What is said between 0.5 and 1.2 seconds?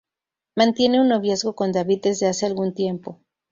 Mantiene un